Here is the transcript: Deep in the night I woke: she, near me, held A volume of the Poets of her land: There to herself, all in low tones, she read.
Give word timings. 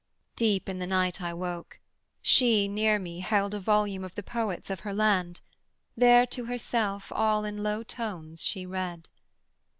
Deep 0.35 0.67
in 0.67 0.79
the 0.79 0.87
night 0.87 1.21
I 1.21 1.31
woke: 1.31 1.79
she, 2.23 2.67
near 2.67 2.97
me, 2.97 3.19
held 3.19 3.53
A 3.53 3.59
volume 3.59 4.03
of 4.03 4.15
the 4.15 4.23
Poets 4.23 4.71
of 4.71 4.79
her 4.79 4.95
land: 4.95 5.41
There 5.95 6.25
to 6.25 6.45
herself, 6.45 7.11
all 7.11 7.45
in 7.45 7.61
low 7.61 7.83
tones, 7.83 8.43
she 8.43 8.65
read. 8.65 9.09